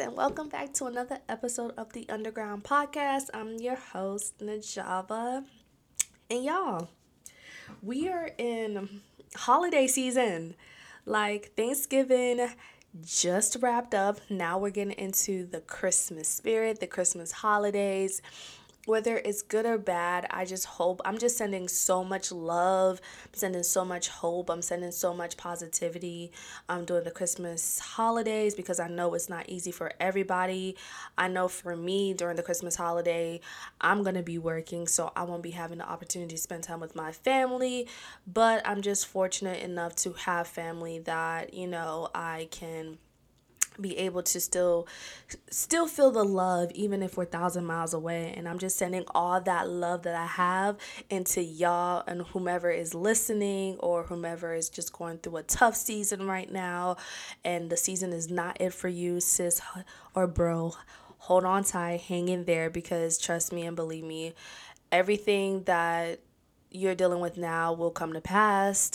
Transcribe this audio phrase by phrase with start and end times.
[0.00, 3.28] And welcome back to another episode of the Underground Podcast.
[3.34, 5.44] I'm your host, Najava.
[6.30, 6.88] And y'all,
[7.82, 9.02] we are in
[9.36, 10.54] holiday season.
[11.04, 12.48] Like Thanksgiving
[13.04, 14.20] just wrapped up.
[14.30, 18.22] Now we're getting into the Christmas spirit, the Christmas holidays
[18.90, 23.34] whether it's good or bad, I just hope I'm just sending so much love, I'm
[23.34, 26.32] sending so much hope, I'm sending so much positivity
[26.68, 30.76] um, during the Christmas holidays because I know it's not easy for everybody.
[31.16, 33.40] I know for me during the Christmas holiday,
[33.80, 36.96] I'm gonna be working, so I won't be having the opportunity to spend time with
[36.96, 37.86] my family.
[38.26, 42.98] But I'm just fortunate enough to have family that you know I can
[43.80, 44.86] be able to still
[45.50, 48.34] still feel the love even if we're thousand miles away.
[48.36, 50.76] And i'm just sending all that love that i have
[51.08, 56.26] into y'all and whomever is listening or whomever is just going through a tough season
[56.26, 56.96] right now.
[57.44, 59.60] And the season is not it for you sis
[60.14, 60.74] or bro.
[61.24, 64.34] Hold on tight hang in there because trust me and believe me
[64.92, 66.20] everything that
[66.70, 68.92] you're dealing with now will come to pass.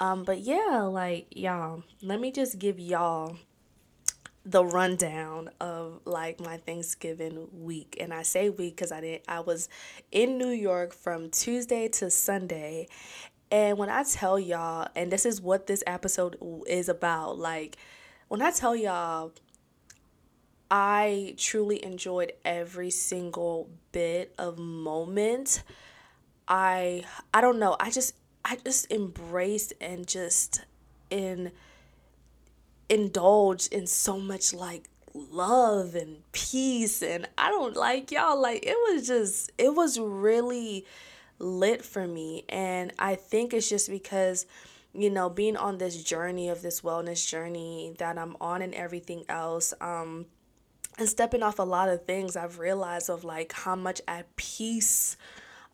[0.00, 3.36] Um, but yeah, like y'all, let me just give y'all
[4.48, 7.96] the rundown of like my Thanksgiving week.
[8.00, 9.68] And I say week because I didn't I was
[10.10, 12.88] in New York from Tuesday to Sunday.
[13.50, 17.76] And when I tell y'all, and this is what this episode is about, like
[18.28, 19.32] when I tell y'all
[20.70, 25.62] I truly enjoyed every single bit of moment.
[26.46, 27.04] I
[27.34, 27.76] I don't know.
[27.78, 28.14] I just
[28.46, 30.64] I just embraced and just
[31.10, 31.52] in
[32.88, 38.76] indulge in so much like love and peace and I don't like y'all like it
[38.88, 40.86] was just it was really
[41.38, 44.46] lit for me and I think it's just because
[44.92, 49.24] you know being on this journey of this wellness journey that I'm on and everything
[49.28, 50.26] else um
[50.98, 55.16] and stepping off a lot of things I've realized of like how much at peace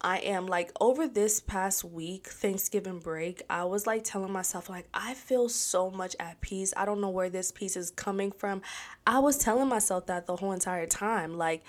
[0.04, 4.86] I am like over this past week, Thanksgiving break, I was like telling myself, like,
[4.92, 6.74] I feel so much at peace.
[6.76, 8.60] I don't know where this peace is coming from.
[9.06, 11.38] I was telling myself that the whole entire time.
[11.38, 11.64] Like,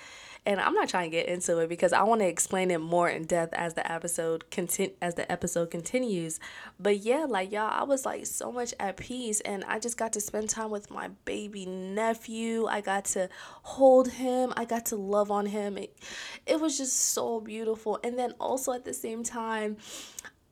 [0.46, 3.08] and I'm not trying to get into it because I want to explain it more
[3.08, 6.38] in depth as the episode content as the episode continues.
[6.78, 10.12] But yeah, like y'all, I was like so much at peace and I just got
[10.12, 12.66] to spend time with my baby nephew.
[12.66, 13.28] I got to
[13.62, 14.52] hold him.
[14.56, 15.76] I got to love on him.
[15.76, 15.98] It,
[16.46, 17.98] it was just so beautiful.
[18.04, 19.78] And then also at the same time,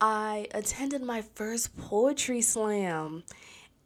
[0.01, 3.23] I attended my first poetry slam.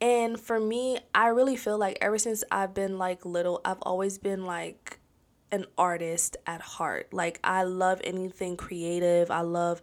[0.00, 4.18] And for me, I really feel like ever since I've been like little, I've always
[4.18, 4.99] been like
[5.52, 7.12] an artist at heart.
[7.12, 9.30] Like I love anything creative.
[9.30, 9.82] I love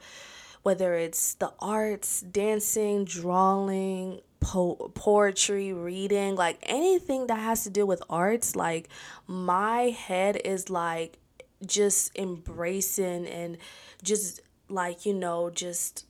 [0.63, 7.85] whether it's the arts, dancing, drawing, po- poetry, reading, like anything that has to do
[7.85, 8.89] with arts, like
[9.27, 11.19] my head is like
[11.65, 13.57] just embracing and
[14.03, 16.06] just like, you know, just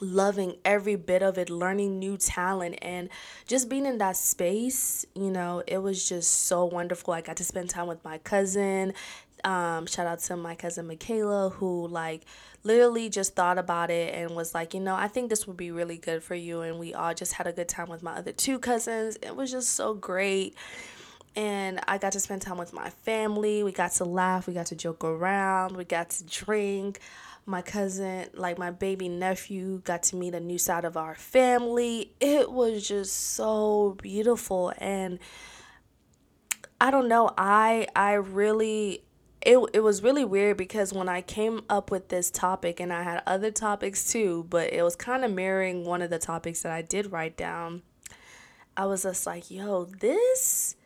[0.00, 3.08] loving every bit of it, learning new talent, and
[3.46, 7.14] just being in that space, you know, it was just so wonderful.
[7.14, 8.94] I got to spend time with my cousin.
[9.44, 12.22] Um, shout out to my cousin Michaela, who like
[12.64, 15.70] literally just thought about it and was like, you know, I think this would be
[15.70, 16.60] really good for you.
[16.60, 19.18] And we all just had a good time with my other two cousins.
[19.20, 20.54] It was just so great.
[21.34, 23.62] And I got to spend time with my family.
[23.62, 24.46] We got to laugh.
[24.46, 25.76] We got to joke around.
[25.76, 27.00] We got to drink
[27.46, 32.12] my cousin, like my baby nephew, got to meet a new side of our family.
[32.20, 35.18] It was just so beautiful and
[36.80, 39.04] I don't know, I I really
[39.44, 43.02] it, it was really weird because when I came up with this topic and I
[43.02, 46.72] had other topics too, but it was kind of mirroring one of the topics that
[46.72, 47.82] I did write down.
[48.76, 50.76] I was just like, yo, this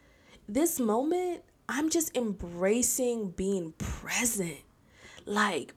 [0.48, 4.60] this moment, I'm just embracing being present.
[5.24, 5.74] Like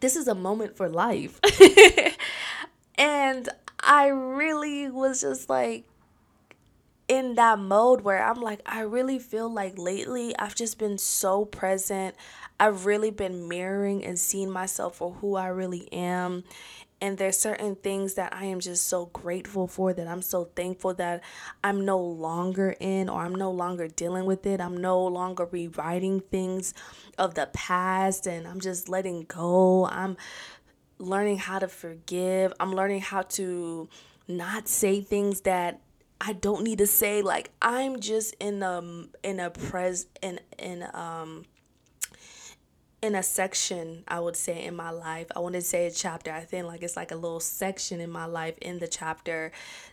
[0.00, 1.40] this is a moment for life.
[2.98, 3.48] and
[3.80, 5.84] I really was just like
[7.08, 11.44] in that mode where I'm like, I really feel like lately I've just been so
[11.44, 12.14] present.
[12.60, 16.44] I've really been mirroring and seeing myself for who I really am
[17.00, 20.94] and there's certain things that I am just so grateful for that I'm so thankful
[20.94, 21.22] that
[21.62, 24.60] I'm no longer in or I'm no longer dealing with it.
[24.60, 26.74] I'm no longer rewriting things
[27.16, 29.86] of the past and I'm just letting go.
[29.86, 30.16] I'm
[30.98, 32.52] learning how to forgive.
[32.58, 33.88] I'm learning how to
[34.26, 35.80] not say things that
[36.20, 40.84] I don't need to say like I'm just in a in a pres in in
[40.92, 41.44] um
[43.00, 45.26] in a section i would say in my life.
[45.34, 46.32] I want to say a chapter.
[46.32, 49.52] I think like it's like a little section in my life in the chapter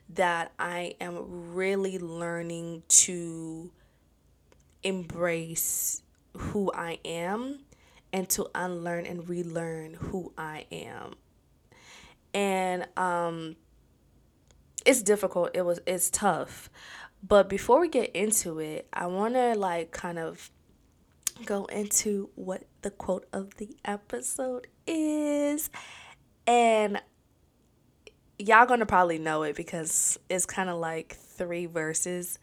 [0.10, 3.72] that i am really learning to
[4.84, 6.02] embrace
[6.34, 7.60] who i am
[8.12, 11.16] and to unlearn and relearn who i am.
[12.34, 13.56] And um
[14.86, 15.52] it's difficult.
[15.56, 16.70] It was it's tough.
[17.28, 20.50] But before we get into it i want to like kind of
[21.44, 25.72] go into what the quote of the episode is.
[26.46, 27.02] And
[28.38, 32.38] y'all gonna probably know it because it's kind of like three verses.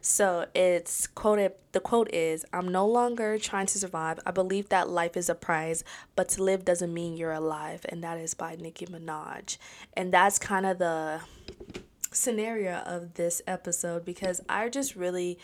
[0.00, 4.18] So it's quoted the quote is I'm no longer trying to survive.
[4.26, 5.84] I believe that life is a prize,
[6.16, 7.86] but to live doesn't mean you're alive.
[7.88, 9.58] And that is by Nicki Minaj.
[9.96, 11.20] And that's kind of the
[12.10, 15.38] scenario of this episode because I just really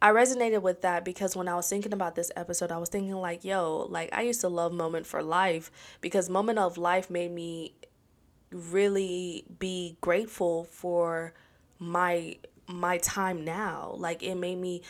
[0.00, 3.14] I resonated with that because when I was thinking about this episode, I was thinking
[3.14, 7.32] like, yo, like I used to love Moment for Life because Moment of Life made
[7.32, 7.74] me
[8.52, 11.34] really be grateful for
[11.78, 12.36] my
[12.68, 13.94] my time now.
[13.96, 14.82] Like it made me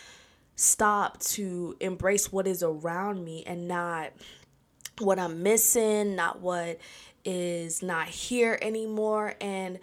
[0.56, 4.12] stop to embrace what is around me and not
[4.98, 6.78] what I'm missing, not what
[7.24, 9.78] is not here anymore and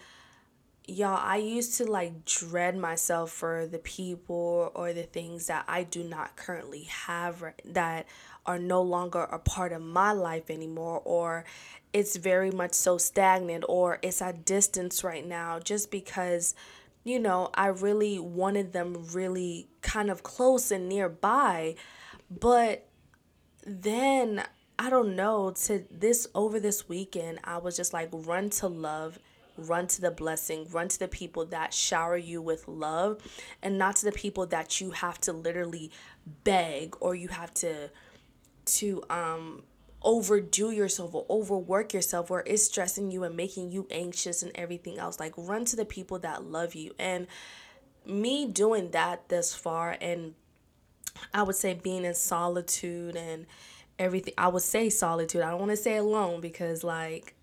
[0.87, 5.83] y'all i used to like dread myself for the people or the things that i
[5.83, 8.05] do not currently have that
[8.45, 11.43] are no longer a part of my life anymore or
[11.93, 16.53] it's very much so stagnant or it's at distance right now just because
[17.03, 21.75] you know i really wanted them really kind of close and nearby.
[22.29, 22.87] But
[23.65, 24.43] then
[24.77, 29.17] i don't know to this over this weekend i was just like run to love
[29.57, 33.21] run to the blessing, run to the people that shower you with love,
[33.61, 35.91] and not to the people that you have to literally
[36.43, 37.89] beg or you have to
[38.65, 39.63] to um
[40.01, 44.99] overdo yourself or overwork yourself or it's stressing you and making you anxious and everything
[44.99, 45.19] else.
[45.19, 46.93] Like run to the people that love you.
[46.99, 47.27] And
[48.05, 50.35] me doing that this far and
[51.33, 53.47] I would say being in solitude and
[53.97, 55.41] everything i would say solitude.
[55.41, 57.35] I don't want to say alone because like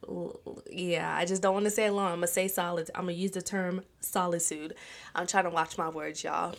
[0.71, 2.07] yeah i just don't want to say alone.
[2.07, 4.75] I'm gonna say solid i'm gonna use the term solitude.
[5.15, 6.55] I'm trying to watch my words y'all.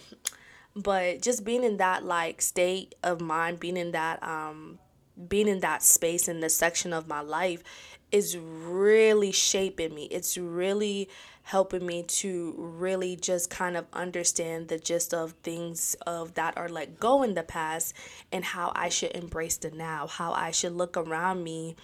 [0.76, 4.80] But just being in that like state of mind being in that um
[5.28, 7.62] being in that space in the section of my life
[8.12, 10.06] is really shaping me.
[10.06, 11.10] It's really
[11.44, 16.70] helping me to really just kind of understand the gist of things of that are
[16.70, 17.94] let go in the past
[18.32, 21.76] and how I should embrace the now, how I should look around me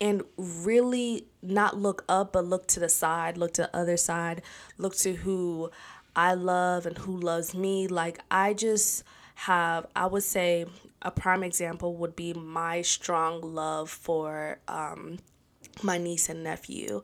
[0.00, 4.42] and really not look up but look to the side, look to the other side,
[4.76, 5.70] look to who
[6.14, 7.88] I love and who loves me.
[7.88, 9.02] Like I just
[9.34, 10.66] have I would say
[11.00, 15.18] a prime example would be my strong love for um
[15.82, 17.02] my niece and nephew.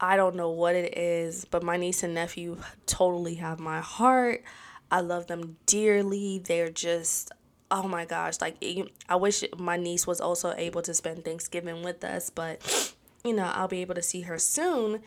[0.00, 4.42] I don't know what it is, but my niece and nephew totally have my heart.
[4.90, 6.38] I love them dearly.
[6.38, 7.32] They're just,
[7.70, 8.62] oh my gosh, like
[9.08, 13.50] I wish my niece was also able to spend Thanksgiving with us, but you know,
[13.52, 15.02] I'll be able to see her soon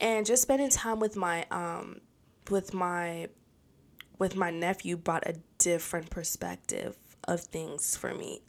[0.00, 2.00] and just spending time with my um
[2.50, 3.28] with my
[4.18, 8.42] with my nephew brought a different perspective of things for me.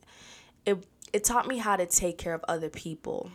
[0.65, 3.31] It it taught me how to take care of other people.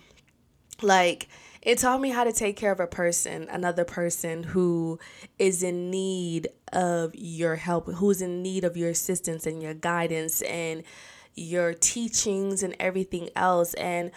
[0.82, 1.28] Like
[1.62, 4.98] it taught me how to take care of a person, another person who
[5.38, 10.42] is in need of your help, who's in need of your assistance and your guidance
[10.42, 10.82] and
[11.34, 13.74] your teachings and everything else.
[13.74, 14.10] And,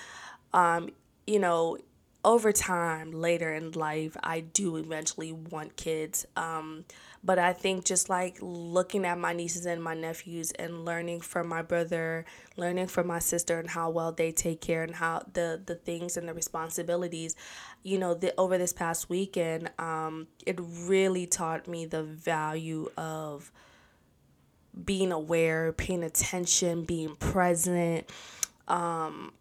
[0.53, 0.89] um,
[1.27, 1.77] you know,
[2.24, 6.25] over time, later in life, I do eventually want kids.
[6.36, 6.86] Um,
[7.25, 11.48] but I think just like looking at my nieces and my nephews and learning from
[11.48, 12.24] my brother,
[12.55, 16.17] learning from my sister and how well they take care and how the the things
[16.17, 17.36] and the responsibilities,
[17.82, 23.51] you know, the, over this past weekend, um, it really taught me the value of
[24.84, 28.08] being aware, paying attention, being present,
[28.67, 29.34] um,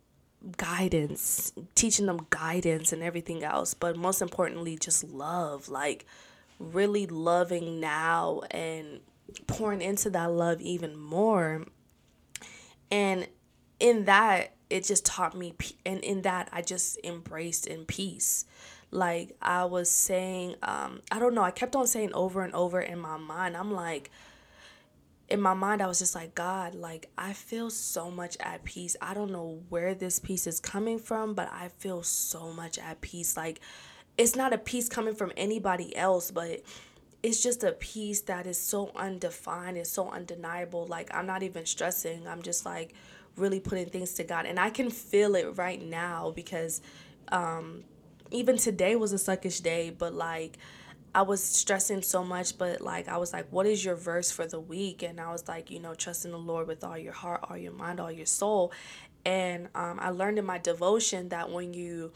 [0.56, 3.74] guidance, teaching them guidance and everything else.
[3.74, 5.68] But most importantly, just love.
[5.68, 6.06] Like,
[6.58, 9.00] really loving now and
[9.46, 11.64] pouring into that love even more.
[12.90, 13.28] And
[13.80, 18.44] in that, it just taught me, and in that, I just embraced in peace.
[18.90, 22.80] Like I was saying, um, I don't know, I kept on saying over and over
[22.80, 24.11] in my mind, I'm like,
[25.28, 28.94] in my mind, I was just like, God, like, I feel so much at peace.
[29.00, 33.00] I don't know where this peace is coming from, but I feel so much at
[33.00, 33.37] peace.
[33.37, 33.61] Like,
[34.16, 36.62] it's not a peace coming from anybody else, but
[37.23, 40.87] it's just a peace that is so undefined, it's so undeniable.
[40.87, 42.28] Like I'm not even stressing.
[42.28, 42.94] I'm just like
[43.37, 44.47] really putting things to God.
[44.47, 46.83] And I can feel it right now because
[47.28, 47.85] um,
[48.30, 50.59] even today was a suckish day, but like
[51.14, 54.47] I was stressing so much, but like I was like, what is your verse for
[54.47, 55.02] the week?
[55.02, 57.56] And I was like, you know, trust in the Lord with all your heart, all
[57.56, 58.73] your mind, all your soul.
[59.25, 62.12] And um, I learned in my devotion that when you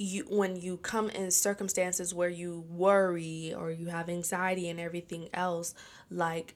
[0.00, 5.28] you when you come in circumstances where you worry or you have anxiety and everything
[5.34, 5.74] else,
[6.10, 6.54] like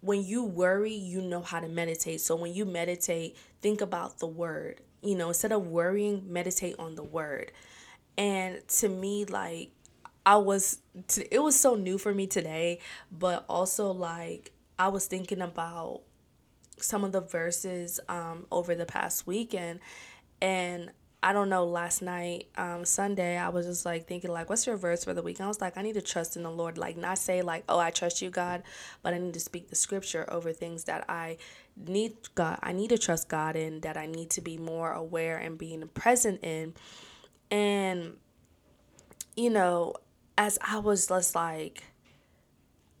[0.00, 2.22] when you worry, you know how to meditate.
[2.22, 4.80] So when you meditate, think about the word.
[5.02, 7.52] You know, instead of worrying, meditate on the word.
[8.16, 9.70] And to me, like,
[10.24, 10.78] I was,
[11.30, 12.80] it was so new for me today,
[13.12, 16.00] but also, like, I was thinking about
[16.78, 19.80] some of the verses um, over the past weekend.
[20.40, 24.68] And I don't know, last night, um, Sunday, I was just like thinking, like, what's
[24.68, 25.40] your verse for the week?
[25.40, 26.78] And I was like, I need to trust in the Lord.
[26.78, 28.62] Like, not say, like, oh, I trust you, God,
[29.02, 31.38] but I need to speak the scripture over things that I
[31.76, 32.60] need God.
[32.62, 35.88] I need to trust God in, that I need to be more aware and being
[35.88, 36.74] present in.
[37.50, 38.14] And,
[39.36, 39.94] you know,
[40.36, 41.82] as I was just like,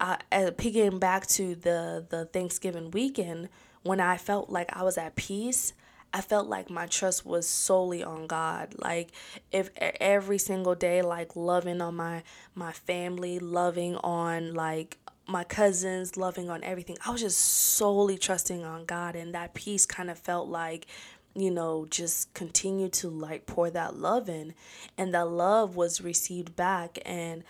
[0.00, 0.16] uh,
[0.56, 3.48] picking back to the, the Thanksgiving weekend,
[3.82, 5.72] when I felt like I was at peace,
[6.12, 8.74] I felt like my trust was solely on God.
[8.78, 9.12] Like
[9.52, 12.22] if every single day like loving on my
[12.54, 16.96] my family, loving on like my cousins, loving on everything.
[17.04, 20.86] I was just solely trusting on God and that peace kind of felt like
[21.34, 24.54] you know, just continue to like pour that love in
[24.96, 27.44] and that love was received back and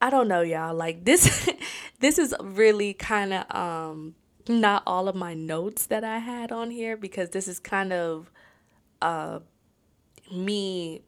[0.00, 1.50] I don't know y'all like this
[2.00, 4.14] this is really kind of um
[4.50, 8.30] not all of my notes that I had on here because this is kind of
[9.00, 9.40] uh,
[10.32, 11.02] me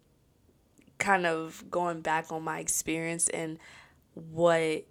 [0.99, 3.59] kind of going back on my experience and
[4.15, 4.85] what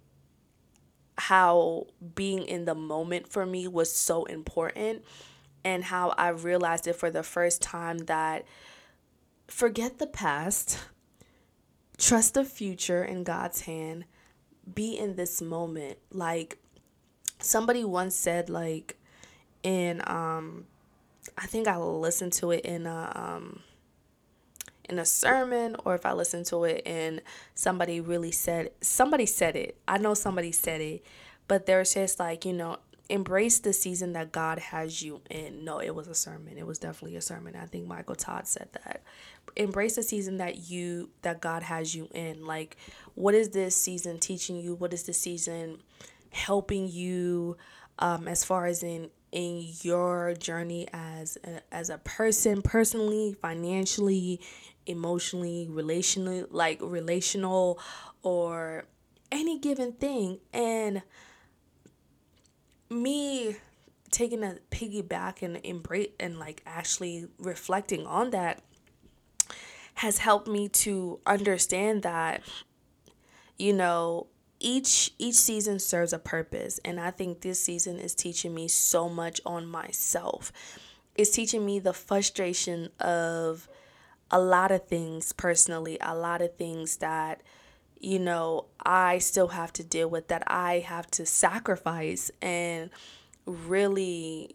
[1.18, 5.04] how being in the moment for me was so important
[5.64, 8.44] and how I realized it for the first time that
[9.46, 10.78] forget the past,
[11.98, 14.04] trust the future in God's hand,
[14.72, 15.98] be in this moment.
[16.10, 16.58] Like
[17.42, 18.96] somebody once said like
[19.62, 20.64] in um
[21.36, 23.60] I think I listened to it in a um
[24.88, 27.22] in a sermon or if I listened to it and
[27.54, 29.76] somebody really said somebody said it.
[29.86, 31.04] I know somebody said it,
[31.48, 35.64] but there's just like, you know, embrace the season that God has you in.
[35.64, 36.56] No, it was a sermon.
[36.58, 37.54] It was definitely a sermon.
[37.56, 39.02] I think Michael Todd said that.
[39.56, 42.44] Embrace the season that you that God has you in.
[42.44, 42.76] Like
[43.14, 44.74] what is this season teaching you?
[44.74, 45.78] What is the season
[46.32, 47.56] helping you
[47.98, 54.38] um, as far as in in your journey as a, as a person personally financially
[54.86, 57.78] emotionally relationally like relational
[58.22, 58.84] or
[59.32, 60.38] any given thing.
[60.52, 61.02] And
[62.90, 63.56] me
[64.10, 68.60] taking a piggyback and embrace and like actually reflecting on that
[69.94, 72.42] has helped me to understand that
[73.58, 74.26] you know
[74.62, 79.08] each each season serves a purpose and i think this season is teaching me so
[79.08, 80.52] much on myself
[81.14, 83.68] it's teaching me the frustration of
[84.30, 87.42] a lot of things personally a lot of things that
[88.00, 92.90] you know i still have to deal with that i have to sacrifice and
[93.44, 94.54] really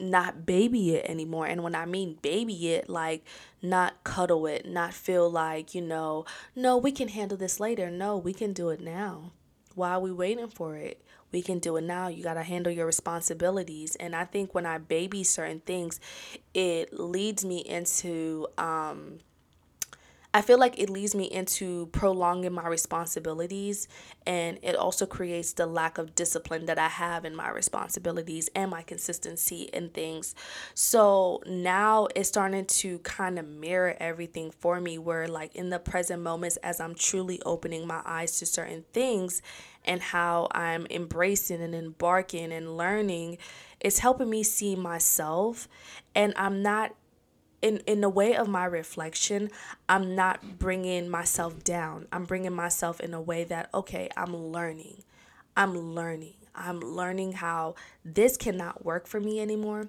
[0.00, 1.46] not baby it anymore.
[1.46, 3.24] And when I mean baby it, like
[3.62, 6.24] not cuddle it, not feel like, you know,
[6.54, 7.90] no, we can handle this later.
[7.90, 9.32] No, we can do it now.
[9.78, 11.00] Why are we waiting for it?
[11.30, 12.08] We can do it now.
[12.08, 13.96] You got to handle your responsibilities.
[13.96, 16.00] And I think when I baby certain things,
[16.52, 19.20] it leads me into um
[20.34, 23.88] I feel like it leads me into prolonging my responsibilities
[24.26, 28.70] and it also creates the lack of discipline that I have in my responsibilities and
[28.70, 30.34] my consistency in things.
[30.74, 35.78] So now it's starting to kind of mirror everything for me where like in the
[35.78, 39.40] present moments as I'm truly opening my eyes to certain things
[39.84, 43.38] and how I'm embracing and embarking and learning,
[43.80, 45.68] it's helping me see myself.
[46.14, 46.94] And I'm not
[47.62, 49.50] in in the way of my reflection
[49.88, 52.06] i'm not bringing myself down.
[52.12, 55.02] I'm bringing myself in a way that okay i'm learning.
[55.56, 56.34] I'm learning.
[56.54, 59.88] I'm learning how this cannot work for me anymore.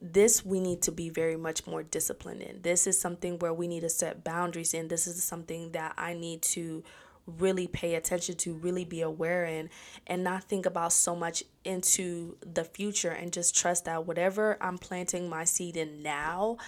[0.00, 2.62] This we need to be very much more disciplined in.
[2.62, 4.88] This is something where we need to set boundaries in.
[4.88, 6.84] This is something that i need to
[7.26, 9.70] really pay attention to, really be aware in,
[10.06, 14.78] and not think about so much into the future and just trust that whatever I'm
[14.78, 16.58] planting my seed in now,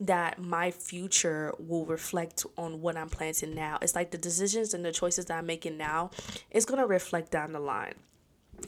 [0.00, 3.78] that my future will reflect on what I'm planting now.
[3.80, 6.10] It's like the decisions and the choices that I'm making now
[6.50, 7.94] is going to reflect down the line.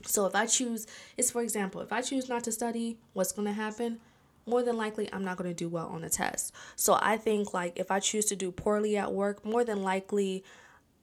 [0.04, 0.86] So if I choose,
[1.16, 3.98] it's for example, if I choose not to study, what's going to happen?
[4.46, 6.54] More than likely, I'm not going to do well on the test.
[6.76, 10.44] So I think, like, if I choose to do poorly at work, more than likely,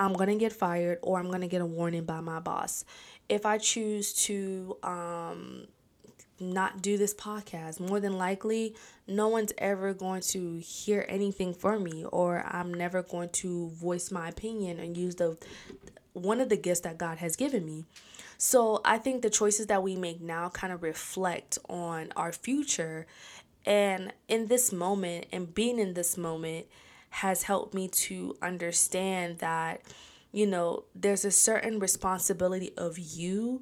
[0.03, 2.83] I'm going to get fired or I'm going to get a warning by my boss.
[3.29, 5.67] If I choose to um,
[6.39, 8.75] not do this podcast, more than likely,
[9.07, 14.11] no one's ever going to hear anything from me, or I'm never going to voice
[14.11, 15.37] my opinion and use the
[16.11, 17.85] one of the gifts that God has given me.
[18.37, 23.07] So I think the choices that we make now kind of reflect on our future.
[23.65, 26.67] And in this moment, and being in this moment,
[27.13, 29.81] has helped me to understand that,
[30.31, 33.61] you know, there's a certain responsibility of you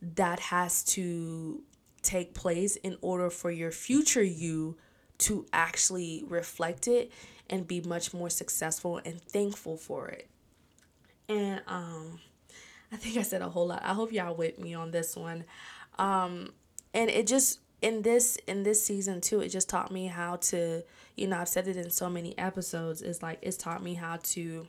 [0.00, 1.64] that has to
[2.00, 4.76] take place in order for your future you
[5.18, 7.10] to actually reflect it
[7.50, 10.28] and be much more successful and thankful for it.
[11.28, 12.20] And um
[12.92, 13.82] I think I said a whole lot.
[13.84, 15.44] I hope y'all with me on this one.
[15.98, 16.52] Um
[16.94, 20.82] and it just in this in this season too, it just taught me how to,
[21.16, 24.18] you know, I've said it in so many episodes, it's like it's taught me how
[24.22, 24.66] to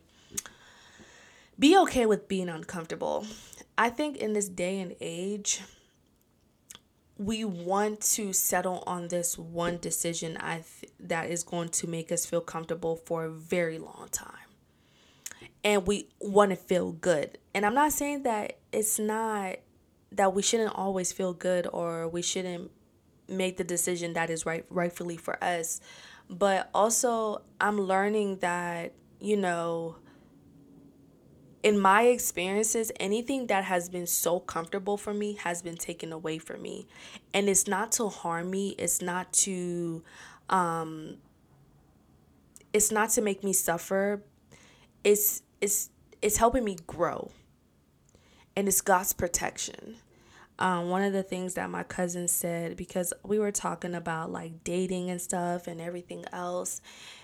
[1.57, 3.25] be okay with being uncomfortable.
[3.77, 5.61] I think in this day and age,
[7.17, 12.11] we want to settle on this one decision I th- that is going to make
[12.11, 14.29] us feel comfortable for a very long time.
[15.63, 17.37] And we want to feel good.
[17.53, 19.57] And I'm not saying that it's not
[20.11, 22.71] that we shouldn't always feel good or we shouldn't
[23.27, 25.81] make the decision that is right rightfully for us.
[26.29, 29.97] But also I'm learning that, you know,
[31.63, 36.37] in my experiences, anything that has been so comfortable for me has been taken away
[36.37, 36.87] from me.
[37.33, 40.03] And it's not to harm me, it's not to
[40.49, 41.17] um
[42.73, 44.23] it's not to make me suffer.
[45.03, 45.89] It's it's
[46.21, 47.31] it's helping me grow.
[48.55, 49.97] And it's God's protection.
[50.59, 54.63] Um, one of the things that my cousin said because we were talking about like
[54.63, 56.79] dating and stuff and everything else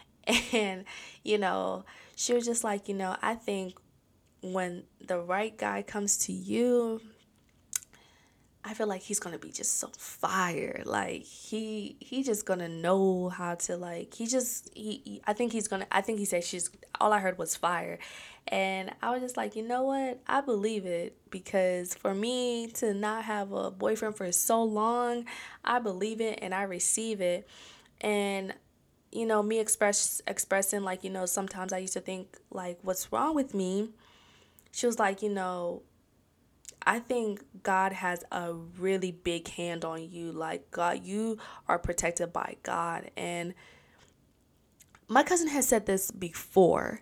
[0.51, 0.83] and
[1.23, 3.75] you know she was just like you know i think
[4.41, 7.01] when the right guy comes to you,
[8.69, 10.83] I feel like he's gonna be just so fire.
[10.85, 15.51] Like he he just gonna know how to like he just he, he, I think
[15.53, 16.69] he's gonna I think he said she's
[17.01, 17.97] all I heard was fire.
[18.47, 20.19] And I was just like, you know what?
[20.27, 25.25] I believe it because for me to not have a boyfriend for so long,
[25.65, 27.47] I believe it and I receive it.
[28.01, 28.53] And
[29.11, 33.11] you know, me express expressing like, you know, sometimes I used to think like what's
[33.11, 33.89] wrong with me?
[34.71, 35.81] she was like, you know,
[36.85, 40.31] I think God has a really big hand on you.
[40.31, 41.37] Like, God, you
[41.67, 43.11] are protected by God.
[43.17, 43.53] And
[45.07, 47.01] my cousin has said this before.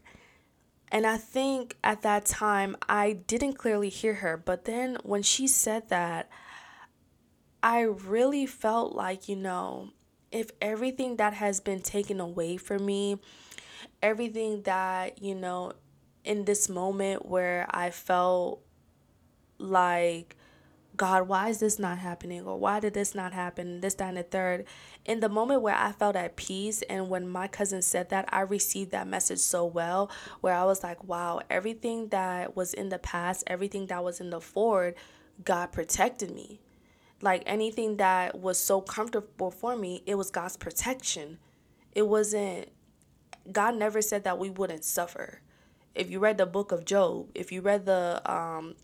[0.92, 4.38] And I think at that time, I didn't clearly hear her.
[4.38, 6.30] But then when she said that,
[7.62, 9.90] I really felt like, you know,
[10.32, 13.20] if everything that has been taken away from me,
[14.02, 15.74] everything that, you know,
[16.24, 18.62] in this moment where I felt
[19.60, 20.36] like,
[20.96, 22.42] God, why is this not happening?
[22.42, 23.82] Or why did this not happen?
[23.82, 24.66] This, that, and the third.
[25.06, 28.42] In the moment where I felt at peace, and when my cousin said that, I
[28.42, 30.10] received that message so well,
[30.42, 34.32] where I was like, wow, everything that was in the past, everything that was in
[34.32, 34.96] the forward,
[35.46, 36.62] God protected me.
[37.22, 41.38] Like anything that was so comfortable for me, it was God's protection.
[41.94, 42.70] It wasn't,
[43.52, 45.42] God never said that we wouldn't suffer
[45.98, 48.76] if you read the book of Job, if you read the um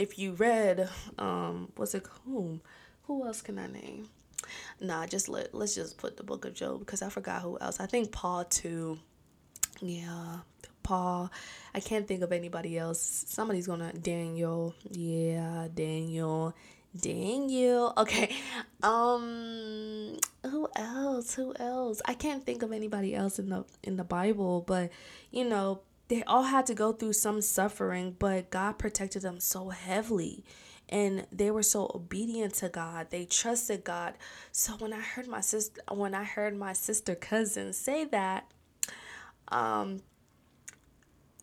[0.00, 2.60] if you read um what's it whom
[3.04, 4.08] who else can I name?
[4.80, 7.80] Nah, just let let's just put the book of Job because I forgot who else.
[7.80, 8.98] I think Paul too.
[9.82, 10.38] Yeah,
[10.82, 11.30] Paul.
[11.74, 13.24] I can't think of anybody else.
[13.28, 14.74] Somebody's gonna Daniel.
[14.90, 16.54] Yeah, Daniel.
[16.98, 17.92] Daniel.
[17.98, 18.34] Okay.
[18.82, 21.34] Um who else?
[21.34, 22.00] Who else?
[22.06, 24.90] I can't think of anybody else in the in the Bible, but
[25.30, 29.68] you know, they all had to go through some suffering, but God protected them so
[29.68, 30.44] heavily.
[30.88, 33.10] And they were so obedient to God.
[33.10, 34.14] They trusted God.
[34.50, 38.50] So when I heard my sister when I heard my sister cousin say that,
[39.48, 40.02] um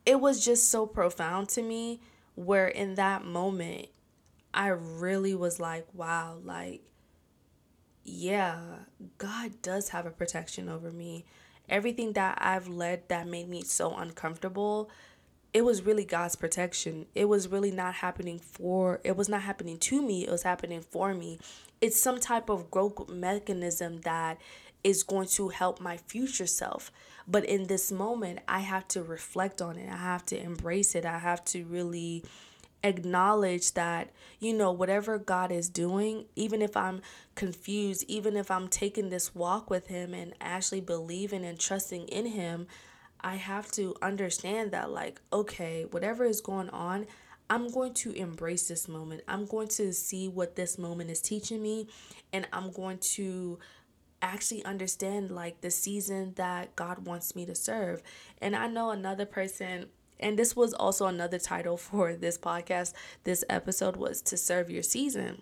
[0.05, 2.01] it was just so profound to me
[2.35, 3.87] where in that moment
[4.53, 6.81] I really was like, wow, like
[8.03, 8.59] yeah,
[9.17, 11.25] God does have a protection over me
[11.69, 14.89] everything that I've led that made me so uncomfortable,
[15.53, 17.07] it was really God's protection.
[17.15, 20.81] It was really not happening for, it was not happening to me, it was happening
[20.81, 21.39] for me.
[21.81, 24.39] It's some type of growth mechanism that
[24.83, 26.91] is going to help my future self.
[27.27, 29.91] But in this moment, I have to reflect on it.
[29.91, 31.05] I have to embrace it.
[31.05, 32.23] I have to really
[32.83, 37.01] acknowledge that you know whatever God is doing even if I'm
[37.35, 42.27] confused even if I'm taking this walk with him and actually believing and trusting in
[42.27, 42.67] him
[43.19, 47.07] I have to understand that like okay whatever is going on
[47.49, 51.61] I'm going to embrace this moment I'm going to see what this moment is teaching
[51.63, 51.87] me
[52.31, 53.57] and I'm going to
[54.21, 58.01] actually understand like the season that God wants me to serve.
[58.41, 59.87] And I know another person
[60.19, 62.93] and this was also another title for this podcast.
[63.23, 65.41] This episode was to serve your season.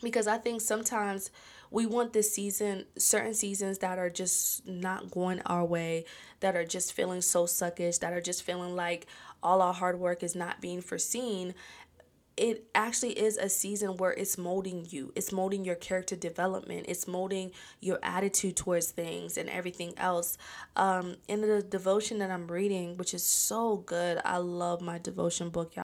[0.00, 1.30] Because I think sometimes
[1.70, 6.04] we want this season, certain seasons that are just not going our way,
[6.40, 9.06] that are just feeling so suckish, that are just feeling like
[9.42, 11.54] all our hard work is not being foreseen
[12.38, 15.12] it actually is a season where it's molding you.
[15.16, 16.86] It's molding your character development.
[16.88, 20.38] It's molding your attitude towards things and everything else.
[20.76, 25.50] Um, in the devotion that I'm reading, which is so good, I love my devotion
[25.50, 25.87] book, y'all.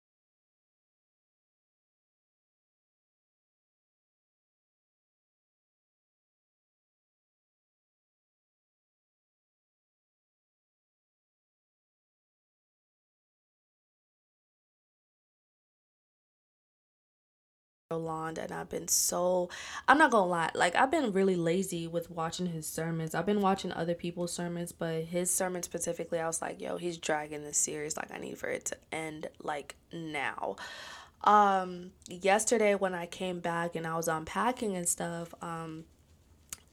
[17.91, 19.51] Roland and I've been so
[19.89, 23.17] I'm not gonna lie, like I've been really lazy with watching his sermons.
[23.17, 26.99] I've been watching other people's sermons, but his sermon specifically, I was like, yo, he's
[26.99, 27.97] dragging this series.
[27.97, 30.55] Like I need for it to end like now.
[31.25, 35.85] Um yesterday when I came back and I was unpacking and stuff, um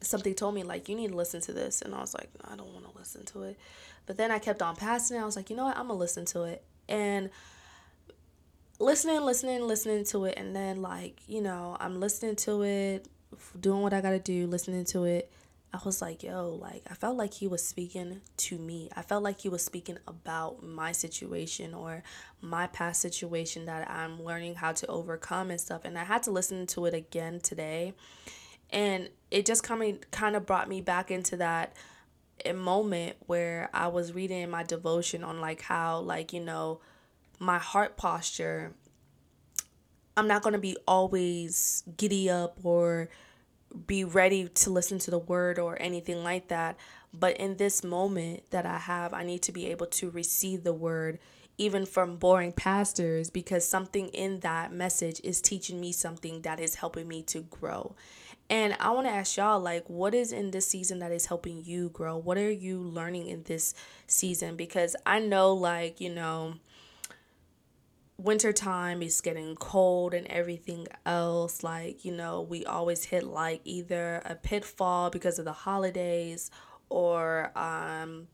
[0.02, 2.54] something told me like you need to listen to this and I was like, no,
[2.54, 3.58] I don't want to listen to it.
[4.06, 5.22] But then I kept on passing it.
[5.22, 6.64] I was like, you know what, I'm gonna listen to it.
[6.88, 7.32] And
[8.80, 13.08] listening, listening, listening to it, and then like you know, I'm listening to it,
[13.60, 15.32] doing what I gotta do, listening to it.
[15.74, 18.90] I was like, yo, like I felt like he was speaking to me.
[18.96, 22.04] I felt like he was speaking about my situation or
[22.42, 25.82] my past situation that I'm learning how to overcome and stuff.
[25.84, 27.94] And I had to listen to it again today.
[28.70, 31.74] And it just coming kind of brought me back into that
[32.46, 36.80] eh, moment where I was reading my devotion on like how like, you know,
[37.40, 38.74] my heart posture,
[40.16, 43.10] I'm not going to be always giddy up or
[43.86, 46.78] be ready to listen to the word or anything like that.
[47.14, 50.74] But in this moment that I have, I need to be able to receive the
[50.74, 51.20] word
[51.58, 56.76] even from boring pastors because something in that message is teaching me something that is
[56.76, 57.96] helping me to grow.
[58.50, 61.66] And I want to ask y'all, like, what is in this season that is helping
[61.66, 62.16] you grow?
[62.16, 63.74] What are you learning in this
[64.06, 64.56] season?
[64.56, 66.56] Because I know, like, you know,
[68.18, 74.22] wintertime is getting cold and everything else like you know we always hit like either
[74.26, 76.50] a pitfall because of the holidays
[76.90, 78.28] or um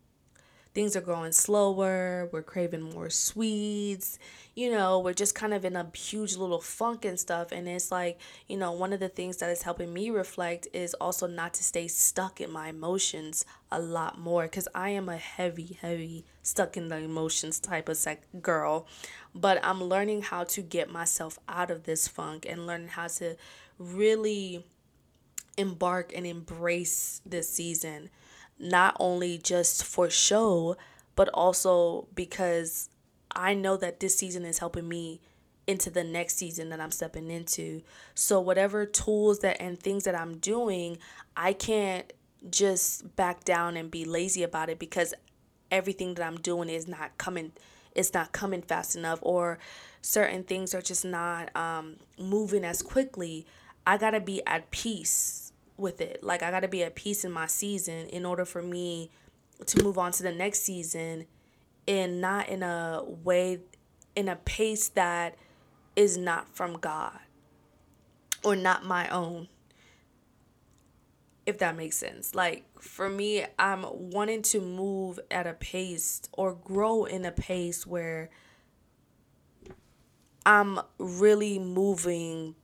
[0.74, 4.18] things are going slower, we're craving more sweets,
[4.56, 7.52] you know, we're just kind of in a huge little funk and stuff.
[7.52, 10.94] And it's like, you know, one of the things that is helping me reflect is
[10.96, 15.18] also not to stay stuck in my emotions a lot more because I am a
[15.18, 18.88] heavy, heavy, stuck in the emotions type of sec- girl.
[19.36, 23.36] But I'm learning how to get myself out of this funk and learning how to
[23.80, 24.66] really
[25.58, 28.10] embark and embrace this season
[28.60, 30.78] not only just for show,
[31.16, 32.90] but also because
[33.36, 35.22] I know that this season is helping me
[35.66, 37.82] into the next season that I'm stepping into.
[38.16, 40.98] So whatever tools that and things that I'm doing,
[41.36, 42.12] I can't
[42.50, 45.14] just back down and be lazy about it because
[45.72, 47.54] everything that I'm doing is not coming
[47.96, 49.60] it's not coming fast enough or
[50.02, 53.46] certain things are just not um, moving as quickly.
[53.86, 56.24] I got to be at peace with it.
[56.24, 59.10] Like I got to be at peace in my season in order for me
[59.66, 61.26] to move on to the next season
[61.88, 63.60] and not in a way
[64.16, 65.36] in a pace that
[65.96, 67.18] is not from God
[68.44, 69.48] or not my own.
[71.46, 72.34] If that makes sense.
[72.34, 77.86] Like for me, I'm wanting to move at a pace or grow in a pace
[77.86, 78.30] where
[80.46, 82.56] I'm really moving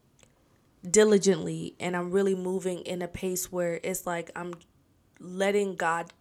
[0.90, 4.54] diligently and I'm really moving in a pace where it's like I'm
[5.20, 6.14] letting God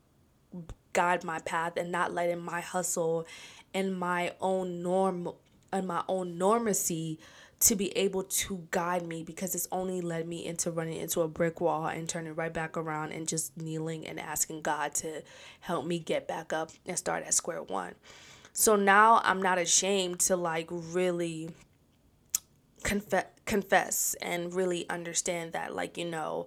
[0.92, 3.26] guide my path and not letting my hustle
[3.72, 5.30] and my own norm
[5.72, 7.18] and my own normacy
[7.60, 11.28] to be able to guide me because it's only led me into running into a
[11.28, 15.22] brick wall and turning right back around and just kneeling and asking God to
[15.60, 17.94] help me get back up and start at square one.
[18.52, 21.50] So now I'm not ashamed to like really
[22.82, 26.46] confess confess and really understand that like you know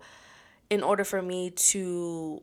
[0.69, 2.41] in order for me to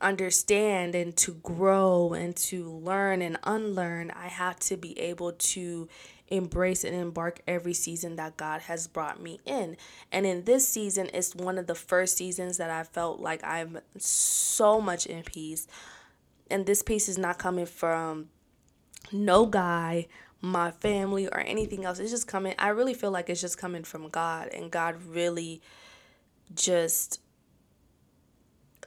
[0.00, 5.88] understand and to grow and to learn and unlearn i have to be able to
[6.30, 9.76] embrace and embark every season that God has brought me in.
[10.12, 13.78] And in this season, it's one of the first seasons that I felt like I'm
[13.98, 15.66] so much in peace.
[16.50, 18.28] And this peace is not coming from
[19.12, 20.06] no guy,
[20.40, 21.98] my family, or anything else.
[21.98, 24.48] It's just coming, I really feel like it's just coming from God.
[24.48, 25.60] And God really
[26.54, 27.20] just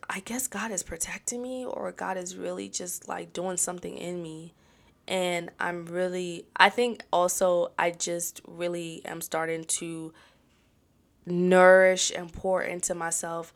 [0.10, 4.22] I guess God is protecting me or God is really just like doing something in
[4.22, 4.54] me.
[5.08, 10.14] And I'm really, I think also I just really am starting to
[11.26, 13.54] nourish and pour into myself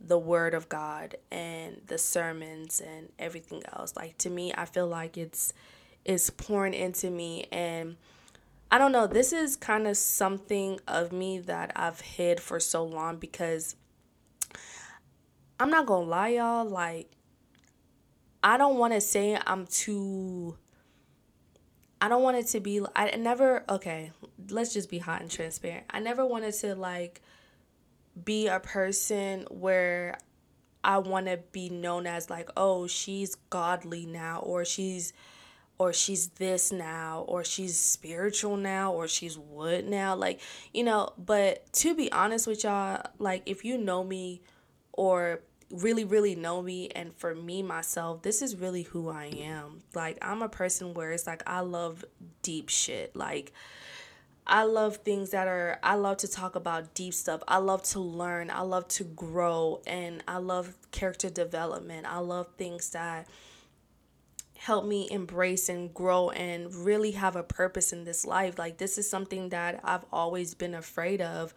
[0.00, 3.94] the word of God and the sermons and everything else.
[3.96, 5.52] Like to me, I feel like it's
[6.04, 7.96] it's pouring into me and
[8.70, 12.84] I don't know, this is kind of something of me that I've hid for so
[12.84, 13.76] long because
[15.58, 16.66] I'm not gonna lie, y'all.
[16.66, 17.10] Like,
[18.42, 20.56] I don't want to say I'm too.
[22.00, 22.80] I don't want it to be.
[22.94, 23.64] I never.
[23.68, 24.12] Okay,
[24.50, 25.86] let's just be hot and transparent.
[25.90, 27.20] I never wanted to like
[28.24, 30.18] be a person where
[30.84, 35.12] I want to be known as like, oh, she's godly now, or she's
[35.78, 40.14] or she's this now, or she's spiritual now, or she's wood now.
[40.14, 40.40] Like,
[40.74, 44.42] you know, but to be honest with y'all, like, if you know me
[44.92, 49.82] or really really know me and for me myself this is really who i am.
[49.94, 52.04] Like i'm a person where it's like i love
[52.42, 53.14] deep shit.
[53.14, 53.52] Like
[54.46, 57.42] i love things that are i love to talk about deep stuff.
[57.46, 58.50] I love to learn.
[58.50, 62.06] I love to grow and i love character development.
[62.06, 63.28] I love things that
[64.56, 68.58] help me embrace and grow and really have a purpose in this life.
[68.58, 71.52] Like this is something that i've always been afraid of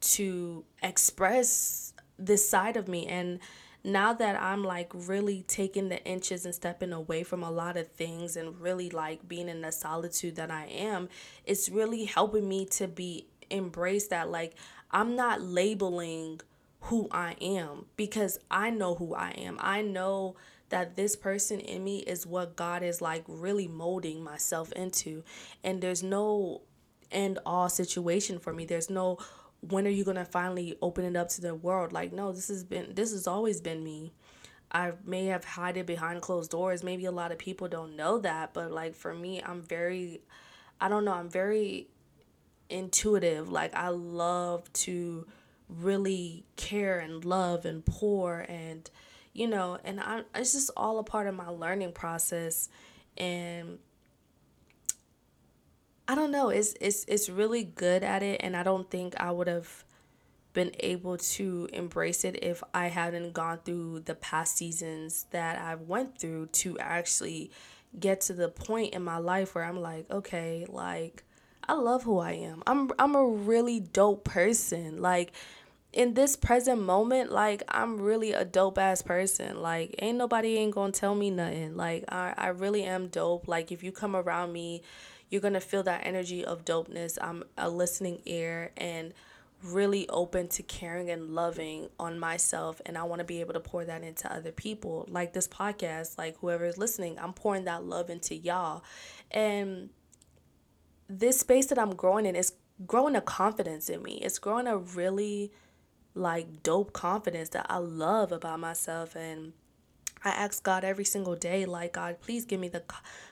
[0.00, 1.81] to express
[2.26, 3.40] this side of me and
[3.84, 7.88] now that I'm like really taking the inches and stepping away from a lot of
[7.88, 11.08] things and really like being in the solitude that I am,
[11.44, 14.54] it's really helping me to be embrace that like
[14.90, 16.40] I'm not labeling
[16.82, 19.56] who I am because I know who I am.
[19.60, 20.36] I know
[20.68, 25.22] that this person in me is what God is like really molding myself into.
[25.62, 26.62] And there's no
[27.10, 28.64] end all situation for me.
[28.64, 29.18] There's no
[29.62, 31.92] when are you gonna finally open it up to the world?
[31.92, 34.12] Like, no, this has been this has always been me.
[34.70, 36.82] I may have hide it behind closed doors.
[36.82, 40.20] Maybe a lot of people don't know that, but like for me, I'm very
[40.80, 41.88] I don't know, I'm very
[42.68, 43.48] intuitive.
[43.48, 45.26] Like I love to
[45.68, 48.90] really care and love and pour and
[49.32, 52.68] you know, and I it's just all a part of my learning process
[53.16, 53.78] and
[56.08, 56.48] I don't know.
[56.48, 59.84] It's it's it's really good at it, and I don't think I would have
[60.52, 65.76] been able to embrace it if I hadn't gone through the past seasons that I
[65.76, 67.50] went through to actually
[67.98, 71.24] get to the point in my life where I'm like, okay, like
[71.68, 72.62] I love who I am.
[72.66, 75.00] I'm I'm a really dope person.
[75.00, 75.32] Like
[75.92, 79.60] in this present moment, like I'm really a dope ass person.
[79.62, 81.76] Like ain't nobody ain't gonna tell me nothing.
[81.76, 83.48] Like I, I really am dope.
[83.48, 84.82] Like if you come around me
[85.32, 87.16] you're going to feel that energy of dopeness.
[87.18, 89.14] I'm a listening ear and
[89.62, 93.60] really open to caring and loving on myself and I want to be able to
[93.60, 95.06] pour that into other people.
[95.08, 98.84] Like this podcast, like whoever is listening, I'm pouring that love into y'all.
[99.30, 99.88] And
[101.08, 102.52] this space that I'm growing in is
[102.86, 104.18] growing a confidence in me.
[104.22, 105.50] It's growing a really
[106.14, 109.54] like dope confidence that I love about myself and
[110.24, 112.82] I ask God every single day, like, God, please give me the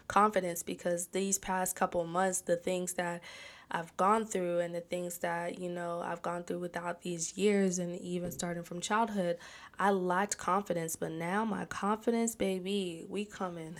[0.08, 3.22] confidence because these past couple months, the things that
[3.70, 7.78] I've gone through and the things that, you know, I've gone through without these years
[7.78, 9.38] and even starting from childhood,
[9.78, 10.96] I lacked confidence.
[10.96, 13.76] But now my confidence, baby, we coming.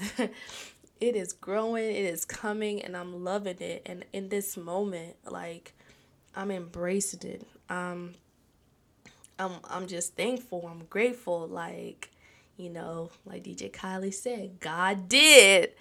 [1.01, 3.83] it is growing, it is coming, and I'm loving it.
[3.87, 5.75] And in this moment, like,
[6.37, 7.46] I'm embracing it.
[7.68, 8.14] Um,
[9.40, 10.68] I'm, I'm just thankful.
[10.70, 11.49] I'm grateful.
[11.49, 12.11] Like,
[12.61, 15.73] you know, like DJ Khaled said, God did.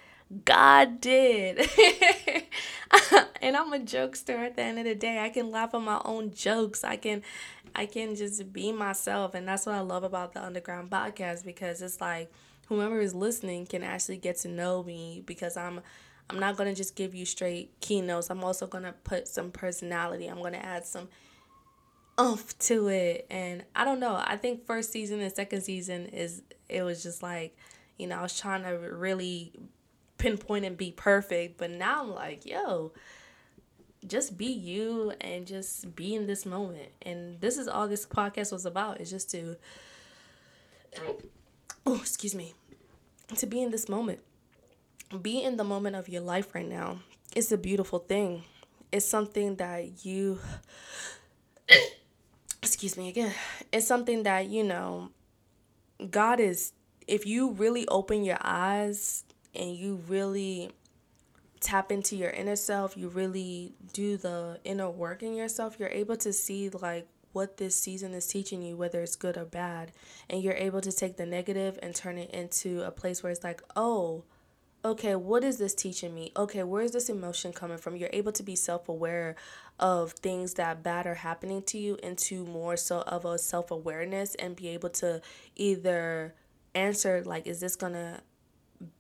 [0.46, 1.60] God did.
[3.42, 5.20] and I'm a jokester at the end of the day.
[5.20, 6.84] I can laugh at my own jokes.
[6.84, 7.24] I can
[7.76, 11.82] I can just be myself and that's what I love about the underground podcast because
[11.82, 12.32] it's like
[12.68, 15.82] whoever is listening can actually get to know me because I'm
[16.30, 18.30] I'm not going to just give you straight keynotes.
[18.30, 20.28] I'm also going to put some personality.
[20.28, 21.10] I'm going to add some
[22.20, 23.26] oomph to it.
[23.30, 24.16] And I don't know.
[24.16, 27.56] I think first season and second season is it was just like,
[27.98, 29.54] you know, I was trying to really
[30.18, 32.92] pinpoint and be perfect, but now I'm like, yo,
[34.08, 36.90] just be you and just be in this moment.
[37.02, 39.56] And this is all this podcast was about is just to
[41.86, 42.54] oh, excuse me.
[43.38, 44.20] To be in this moment.
[45.22, 47.00] Be in the moment of your life right now
[47.36, 48.44] it's a beautiful thing.
[48.92, 50.40] It's something that you
[52.80, 53.34] excuse me again.
[53.74, 55.10] It's something that, you know,
[56.10, 56.72] God is
[57.08, 60.72] if you really open your eyes and you really
[61.60, 66.16] tap into your inner self, you really do the inner work in yourself, you're able
[66.16, 69.92] to see like what this season is teaching you, whether it's good or bad.
[70.30, 73.44] And you're able to take the negative and turn it into a place where it's
[73.44, 74.24] like, oh,
[74.84, 76.32] okay, what is this teaching me?
[76.38, 77.96] Okay, where is this emotion coming from?
[77.96, 79.36] You're able to be self aware
[79.80, 84.36] of things that bad are happening to you into more so of a self awareness
[84.36, 85.22] and be able to
[85.56, 86.36] either
[86.76, 88.22] answer, like, is this gonna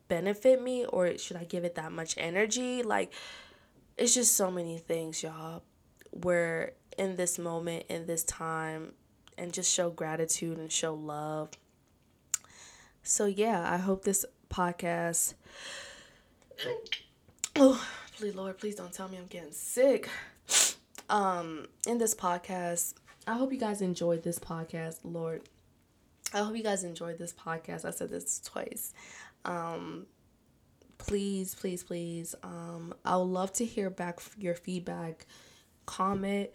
[0.08, 2.84] benefit me or should I give it that much energy?
[2.84, 3.14] Like,
[3.98, 5.64] it's just so many things, y'all,
[6.12, 8.94] where in this moment, in this time,
[9.38, 11.50] and just show gratitude and show love.
[13.04, 14.26] So, yeah, I hope this
[14.60, 15.36] podcast.
[17.56, 17.82] Oh,
[18.18, 20.10] please, Lord, please don't tell me I'm getting sick.
[21.10, 22.96] Um, in this podcast,
[23.26, 25.44] I hope you guys enjoyed this podcast, Lord.
[26.34, 27.86] I hope you guys enjoyed this podcast.
[27.86, 28.94] I said this twice.
[29.46, 30.08] Um,
[30.98, 32.36] please, please, please.
[32.44, 35.26] Um, I would love to hear back your feedback.
[35.86, 36.50] Comment.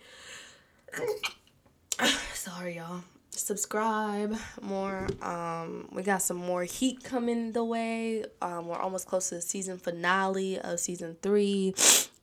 [2.34, 3.02] Sorry, y'all.
[3.36, 5.08] Subscribe more.
[5.20, 8.24] Um, we got some more heat coming the way.
[8.40, 11.74] Um, we're almost close to the season finale of season three.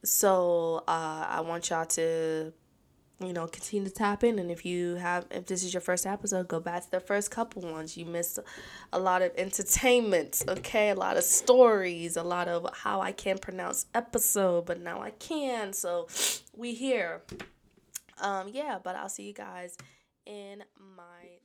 [0.04, 2.54] So uh, I want y'all to
[3.20, 4.40] you know, continue to tap in.
[4.40, 7.30] And if you have, if this is your first episode, go back to the first
[7.30, 7.96] couple ones.
[7.96, 8.40] You missed
[8.92, 10.90] a lot of entertainment, okay?
[10.90, 15.12] A lot of stories, a lot of how I can't pronounce episode, but now I
[15.12, 15.74] can.
[15.74, 16.08] So
[16.56, 17.22] we here.
[18.20, 19.78] Um, yeah, but I'll see you guys
[20.26, 21.41] in my